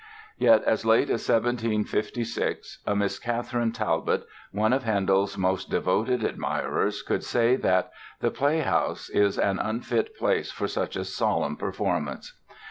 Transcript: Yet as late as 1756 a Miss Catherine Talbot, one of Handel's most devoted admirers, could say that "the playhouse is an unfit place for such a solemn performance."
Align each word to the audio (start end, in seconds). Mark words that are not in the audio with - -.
Yet 0.39 0.63
as 0.63 0.83
late 0.83 1.11
as 1.11 1.29
1756 1.29 2.79
a 2.87 2.95
Miss 2.95 3.19
Catherine 3.19 3.71
Talbot, 3.71 4.23
one 4.51 4.73
of 4.73 4.81
Handel's 4.83 5.37
most 5.37 5.69
devoted 5.69 6.23
admirers, 6.23 7.03
could 7.03 7.23
say 7.23 7.55
that 7.57 7.91
"the 8.19 8.31
playhouse 8.31 9.09
is 9.11 9.37
an 9.37 9.59
unfit 9.59 10.17
place 10.17 10.49
for 10.51 10.67
such 10.67 10.95
a 10.95 11.05
solemn 11.05 11.55
performance." 11.55 12.35